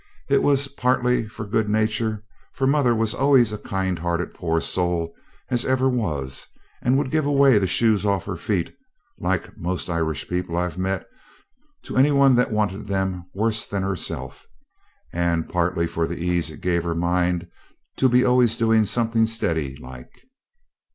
It 0.31 0.41
was 0.41 0.67
partly 0.67 1.27
for 1.27 1.45
good 1.45 1.69
nature, 1.69 2.23
for 2.53 2.65
mother 2.65 2.95
was 2.95 3.13
always 3.13 3.53
a 3.53 3.59
kind 3.59 3.99
hearted 3.99 4.33
poor 4.33 4.59
soul 4.59 5.13
as 5.49 5.63
ever 5.63 5.87
was, 5.87 6.47
and 6.81 6.97
would 6.97 7.11
give 7.11 7.27
away 7.27 7.59
the 7.59 7.67
shoes 7.67 8.03
off 8.03 8.25
her 8.25 8.35
feet 8.35 8.73
like 9.19 9.55
most 9.59 9.91
Irish 9.91 10.27
people 10.27 10.57
I've 10.57 10.75
met 10.79 11.05
to 11.83 11.97
any 11.97 12.09
one 12.11 12.33
that 12.33 12.49
wanted 12.51 12.87
them 12.87 13.25
worse 13.35 13.63
than 13.63 13.83
herself, 13.83 14.47
and 15.13 15.47
partly 15.47 15.85
for 15.85 16.07
the 16.07 16.17
ease 16.17 16.49
it 16.49 16.61
gave 16.61 16.83
her 16.83 16.95
mind 16.95 17.47
to 17.97 18.09
be 18.09 18.25
always 18.25 18.57
doing 18.57 18.85
something 18.85 19.27
steady 19.27 19.75
like. 19.75 20.23